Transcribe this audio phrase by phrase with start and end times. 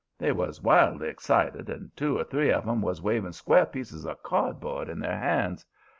[0.17, 4.23] They was wildly excited, and two or three of 'em was waving square pieces of
[4.23, 5.63] cardboard in their hands.